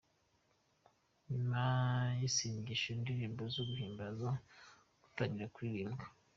Nyuma 1.29 1.63
y’isengesho 2.19 2.87
,indirimbo 2.95 3.41
zo 3.55 3.61
guhinbaza 3.69 4.29
zatangiye 5.01 5.47
kuririmbwa. 5.55 6.05